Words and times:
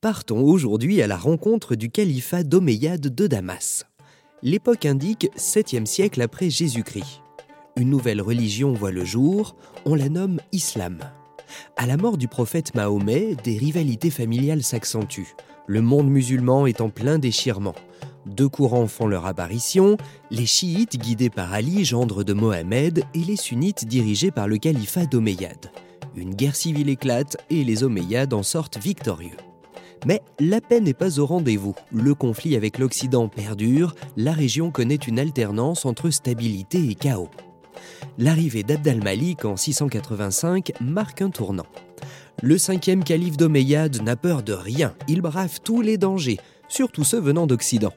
Partons 0.00 0.42
aujourd'hui 0.42 1.02
à 1.02 1.06
la 1.06 1.18
rencontre 1.18 1.74
du 1.74 1.90
califat 1.90 2.42
d'Omeyyade 2.42 3.14
de 3.14 3.26
Damas. 3.26 3.84
L'époque 4.42 4.86
indique 4.86 5.28
7e 5.36 5.84
siècle 5.84 6.22
après 6.22 6.48
Jésus-Christ. 6.48 7.20
Une 7.76 7.90
nouvelle 7.90 8.22
religion 8.22 8.72
voit 8.72 8.92
le 8.92 9.04
jour, 9.04 9.56
on 9.84 9.94
la 9.94 10.08
nomme 10.08 10.40
Islam. 10.52 11.00
À 11.76 11.86
la 11.86 11.98
mort 11.98 12.16
du 12.16 12.28
prophète 12.28 12.74
Mahomet, 12.74 13.36
des 13.44 13.58
rivalités 13.58 14.08
familiales 14.08 14.62
s'accentuent. 14.62 15.36
Le 15.66 15.82
monde 15.82 16.08
musulman 16.08 16.66
est 16.66 16.80
en 16.80 16.88
plein 16.88 17.18
déchirement. 17.18 17.74
Deux 18.26 18.48
courants 18.48 18.86
font 18.86 19.06
leur 19.06 19.26
apparition, 19.26 19.96
les 20.30 20.46
chiites 20.46 20.98
guidés 20.98 21.30
par 21.30 21.52
Ali, 21.52 21.84
gendre 21.84 22.22
de 22.22 22.32
Mohammed, 22.32 23.04
et 23.14 23.18
les 23.20 23.36
sunnites 23.36 23.86
dirigés 23.86 24.30
par 24.30 24.46
le 24.46 24.58
califat 24.58 25.06
d'Omeyyade. 25.06 25.70
Une 26.14 26.34
guerre 26.34 26.56
civile 26.56 26.88
éclate 26.88 27.36
et 27.48 27.64
les 27.64 27.82
Omeyyades 27.82 28.34
en 28.34 28.42
sortent 28.42 28.78
victorieux. 28.78 29.36
Mais 30.06 30.22
la 30.38 30.60
paix 30.60 30.80
n'est 30.80 30.94
pas 30.94 31.18
au 31.18 31.26
rendez-vous. 31.26 31.74
Le 31.92 32.14
conflit 32.14 32.56
avec 32.56 32.78
l'Occident 32.78 33.28
perdure, 33.28 33.94
la 34.16 34.32
région 34.32 34.70
connaît 34.70 34.96
une 34.96 35.18
alternance 35.18 35.84
entre 35.84 36.10
stabilité 36.10 36.90
et 36.90 36.94
chaos. 36.94 37.30
L'arrivée 38.18 38.62
d'Abd 38.62 38.86
al-Malik 38.88 39.44
en 39.44 39.56
685 39.56 40.72
marque 40.80 41.22
un 41.22 41.30
tournant. 41.30 41.66
Le 42.42 42.58
cinquième 42.58 43.04
calife 43.04 43.36
d'Omeyyade 43.36 44.02
n'a 44.02 44.16
peur 44.16 44.42
de 44.42 44.54
rien, 44.54 44.94
il 45.08 45.20
brave 45.20 45.60
tous 45.62 45.82
les 45.82 45.98
dangers, 45.98 46.38
surtout 46.70 47.04
ceux 47.04 47.20
venant 47.20 47.46
d'Occident. 47.46 47.92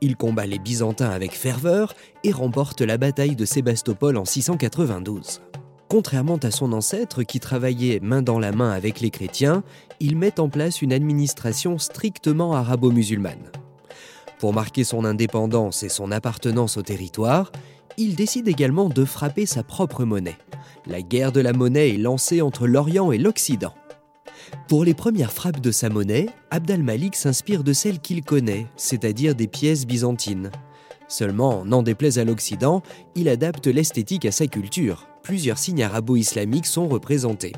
Il 0.00 0.16
combat 0.16 0.46
les 0.46 0.58
Byzantins 0.58 1.10
avec 1.10 1.32
ferveur 1.32 1.94
et 2.24 2.32
remporte 2.32 2.80
la 2.80 2.96
bataille 2.96 3.36
de 3.36 3.44
Sébastopol 3.44 4.16
en 4.16 4.24
692. 4.24 5.42
Contrairement 5.88 6.38
à 6.38 6.50
son 6.50 6.72
ancêtre 6.72 7.22
qui 7.22 7.38
travaillait 7.38 8.00
main 8.00 8.22
dans 8.22 8.38
la 8.38 8.52
main 8.52 8.70
avec 8.70 9.00
les 9.00 9.10
chrétiens, 9.10 9.62
il 10.00 10.16
met 10.16 10.40
en 10.40 10.48
place 10.48 10.80
une 10.80 10.92
administration 10.92 11.76
strictement 11.76 12.54
arabo-musulmane. 12.54 13.52
Pour 14.38 14.54
marquer 14.54 14.84
son 14.84 15.04
indépendance 15.04 15.82
et 15.82 15.90
son 15.90 16.10
appartenance 16.10 16.78
au 16.78 16.82
territoire, 16.82 17.52
il 17.98 18.14
décide 18.14 18.48
également 18.48 18.88
de 18.88 19.04
frapper 19.04 19.44
sa 19.44 19.62
propre 19.62 20.04
monnaie. 20.04 20.38
La 20.86 21.02
guerre 21.02 21.30
de 21.30 21.40
la 21.40 21.52
monnaie 21.52 21.90
est 21.90 21.98
lancée 21.98 22.40
entre 22.40 22.66
l'Orient 22.66 23.12
et 23.12 23.18
l'Occident. 23.18 23.74
Pour 24.68 24.84
les 24.84 24.94
premières 24.94 25.32
frappes 25.32 25.60
de 25.60 25.70
sa 25.70 25.88
monnaie, 25.88 26.26
Abd 26.50 26.70
al-Malik 26.70 27.16
s'inspire 27.16 27.64
de 27.64 27.72
celles 27.72 28.00
qu'il 28.00 28.22
connaît, 28.22 28.66
c'est-à-dire 28.76 29.34
des 29.34 29.48
pièces 29.48 29.86
byzantines. 29.86 30.50
Seulement, 31.08 31.64
n'en 31.64 31.82
déplaise 31.82 32.18
à 32.18 32.24
l'Occident, 32.24 32.82
il 33.14 33.28
adapte 33.28 33.66
l'esthétique 33.66 34.24
à 34.24 34.32
sa 34.32 34.46
culture. 34.46 35.06
Plusieurs 35.22 35.58
signes 35.58 35.82
arabo-islamiques 35.82 36.66
sont 36.66 36.88
représentés. 36.88 37.52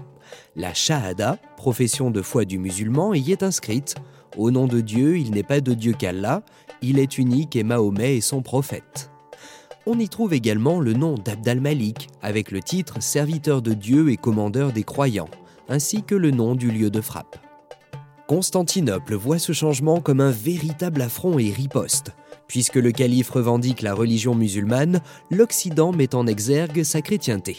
La 0.57 0.75
Shahada, 0.75 1.39
profession 1.57 2.11
de 2.11 2.21
foi 2.21 2.45
du 2.45 2.59
musulman, 2.59 3.15
y 3.15 3.31
est 3.31 3.45
inscrite. 3.45 3.95
Au 4.37 4.51
nom 4.51 4.67
de 4.67 4.81
Dieu, 4.81 5.19
il 5.19 5.31
n'est 5.31 5.45
pas 5.45 5.61
de 5.61 5.75
Dieu 5.75 5.93
qu'Allah, 5.93 6.43
il 6.83 6.99
est 6.99 7.19
unique 7.19 7.55
et 7.55 7.63
Mahomet 7.63 8.17
est 8.17 8.21
son 8.21 8.43
prophète. 8.43 9.11
On 9.87 9.99
y 9.99 10.09
trouve 10.09 10.35
également 10.35 10.81
le 10.81 10.95
nom 10.95 11.15
d'Abd 11.15 11.47
al-Malik, 11.47 12.09
avec 12.23 12.51
le 12.51 12.61
titre 12.61 13.01
Serviteur 13.01 13.63
de 13.63 13.75
Dieu 13.75 14.11
et 14.11 14.17
commandeur 14.17 14.73
des 14.73 14.83
croyants 14.83 15.29
ainsi 15.69 16.03
que 16.03 16.15
le 16.15 16.31
nom 16.31 16.55
du 16.55 16.71
lieu 16.71 16.91
de 16.91 17.01
frappe. 17.01 17.37
Constantinople 18.27 19.15
voit 19.15 19.39
ce 19.39 19.53
changement 19.53 20.01
comme 20.01 20.21
un 20.21 20.31
véritable 20.31 21.03
affront 21.03 21.39
et 21.39 21.51
riposte. 21.51 22.13
Puisque 22.49 22.77
le 22.77 22.91
calife 22.91 23.31
revendique 23.31 23.83
la 23.83 23.95
religion 23.95 24.35
musulmane, 24.35 25.01
l'Occident 25.31 25.93
met 25.93 26.15
en 26.15 26.27
exergue 26.27 26.85
sa 26.85 27.03
chrétienté. 27.03 27.59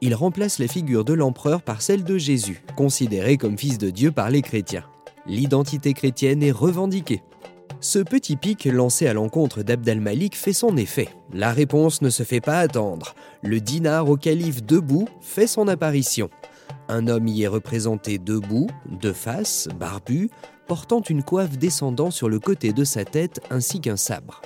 Il 0.00 0.14
remplace 0.14 0.60
la 0.60 0.68
figure 0.68 1.04
de 1.04 1.14
l'empereur 1.14 1.62
par 1.62 1.82
celle 1.82 2.04
de 2.04 2.16
Jésus, 2.16 2.62
considéré 2.76 3.36
comme 3.36 3.58
fils 3.58 3.78
de 3.78 3.90
Dieu 3.90 4.12
par 4.12 4.30
les 4.30 4.42
chrétiens. 4.42 4.84
L'identité 5.26 5.94
chrétienne 5.94 6.42
est 6.42 6.52
revendiquée. 6.52 7.22
Ce 7.80 7.98
petit 7.98 8.36
pic 8.36 8.64
lancé 8.64 9.06
à 9.06 9.12
l'encontre 9.12 9.62
d'Abd 9.62 9.88
al-Malik 9.88 10.36
fait 10.36 10.52
son 10.52 10.76
effet. 10.76 11.08
La 11.32 11.52
réponse 11.52 12.02
ne 12.02 12.10
se 12.10 12.22
fait 12.22 12.40
pas 12.40 12.58
attendre. 12.58 13.14
Le 13.42 13.60
dinar 13.60 14.08
au 14.08 14.16
calife 14.16 14.64
debout 14.64 15.08
fait 15.20 15.46
son 15.46 15.68
apparition. 15.68 16.28
Un 16.88 17.06
homme 17.06 17.28
y 17.28 17.42
est 17.42 17.48
représenté 17.48 18.18
debout, 18.18 18.68
de 18.90 19.12
face, 19.12 19.68
barbu, 19.78 20.30
portant 20.66 21.02
une 21.02 21.22
coiffe 21.22 21.58
descendant 21.58 22.10
sur 22.10 22.28
le 22.28 22.38
côté 22.38 22.72
de 22.72 22.84
sa 22.84 23.04
tête 23.04 23.40
ainsi 23.50 23.80
qu'un 23.80 23.96
sabre. 23.96 24.40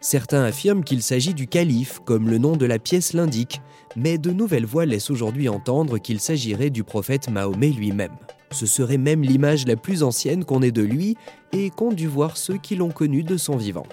Certains 0.00 0.42
affirment 0.42 0.84
qu'il 0.84 1.02
s'agit 1.02 1.32
du 1.32 1.46
calife, 1.46 2.00
comme 2.04 2.28
le 2.28 2.38
nom 2.38 2.56
de 2.56 2.66
la 2.66 2.78
pièce 2.78 3.12
l'indique, 3.12 3.62
mais 3.96 4.18
de 4.18 4.32
nouvelles 4.32 4.66
voix 4.66 4.84
laissent 4.84 5.10
aujourd'hui 5.10 5.48
entendre 5.48 5.98
qu'il 5.98 6.20
s'agirait 6.20 6.70
du 6.70 6.84
prophète 6.84 7.30
Mahomet 7.30 7.70
lui-même. 7.70 8.16
Ce 8.50 8.66
serait 8.66 8.98
même 8.98 9.22
l'image 9.22 9.66
la 9.66 9.76
plus 9.76 10.02
ancienne 10.02 10.44
qu'on 10.44 10.60
ait 10.60 10.72
de 10.72 10.82
lui 10.82 11.16
et 11.52 11.70
qu'ont 11.70 11.92
dû 11.92 12.06
voir 12.06 12.36
ceux 12.36 12.58
qui 12.58 12.76
l'ont 12.76 12.90
connu 12.90 13.22
de 13.22 13.36
son 13.36 13.56
vivant. 13.56 13.86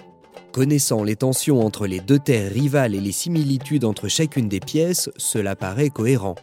Connaissant 0.52 1.04
les 1.04 1.16
tensions 1.16 1.64
entre 1.64 1.86
les 1.86 2.00
deux 2.00 2.18
terres 2.18 2.52
rivales 2.52 2.94
et 2.94 3.00
les 3.00 3.12
similitudes 3.12 3.84
entre 3.84 4.08
chacune 4.08 4.48
des 4.48 4.60
pièces, 4.60 5.08
cela 5.16 5.54
paraît 5.54 5.90
cohérent. 5.90 6.34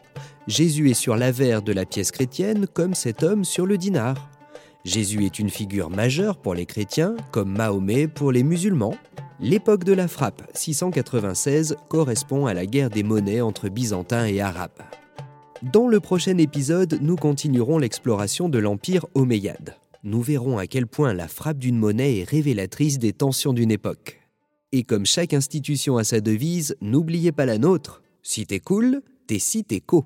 Jésus 0.48 0.90
est 0.90 0.94
sur 0.94 1.18
l'avers 1.18 1.62
de 1.62 1.74
la 1.74 1.86
pièce 1.86 2.12
chrétienne 2.12 2.68
comme 2.74 2.94
cet 2.94 3.22
homme 3.22 3.44
sur 3.44 3.66
le 3.66 3.78
dinar. 3.78 4.32
Jésus 4.86 5.26
est 5.26 5.40
une 5.40 5.50
figure 5.50 5.90
majeure 5.90 6.38
pour 6.38 6.56
les 6.56 6.66
chrétiens 6.66 7.18
comme 7.32 7.52
Mahomet 7.52 8.08
pour 8.08 8.32
les 8.32 8.44
musulmans. 8.44 8.96
L'époque 9.42 9.84
de 9.84 9.92
la 9.92 10.08
frappe, 10.08 10.42
696, 10.54 11.76
correspond 11.90 12.46
à 12.46 12.54
la 12.54 12.66
guerre 12.66 12.90
des 12.90 13.04
monnaies 13.04 13.42
entre 13.42 13.68
Byzantins 13.68 14.26
et 14.26 14.40
Arabes. 14.40 14.82
Dans 15.64 15.90
le 15.90 16.00
prochain 16.00 16.38
épisode, 16.38 16.98
nous 17.02 17.18
continuerons 17.18 17.78
l'exploration 17.78 18.48
de 18.48 18.58
l'Empire 18.58 19.06
omeyyade. 19.16 19.76
Nous 20.04 20.22
verrons 20.22 20.58
à 20.58 20.66
quel 20.66 20.88
point 20.88 21.14
la 21.14 21.28
frappe 21.28 21.58
d'une 21.58 21.78
monnaie 21.78 22.20
est 22.20 22.30
révélatrice 22.30 23.00
des 23.00 23.12
tensions 23.12 23.52
d'une 23.52 23.72
époque. 23.72 24.22
Et 24.72 24.84
comme 24.84 25.06
chaque 25.06 25.34
institution 25.34 25.98
a 25.98 26.06
sa 26.06 26.22
devise, 26.22 26.78
n'oubliez 26.80 27.34
pas 27.34 27.46
la 27.46 27.58
nôtre. 27.58 28.02
Si 28.24 28.46
t'es 28.46 28.60
cool, 28.60 29.02
t'es 29.28 29.40
si 29.40 29.64
t'es 29.64 29.82
co. 29.82 30.06